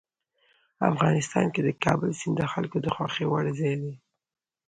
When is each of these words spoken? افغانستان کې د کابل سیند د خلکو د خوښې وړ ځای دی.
افغانستان 0.91 1.45
کې 1.53 1.61
د 1.63 1.69
کابل 1.83 2.09
سیند 2.19 2.35
د 2.39 2.41
خلکو 2.53 2.77
د 2.81 2.87
خوښې 2.95 3.25
وړ 3.27 3.45
ځای 3.59 3.75
دی. 3.81 3.93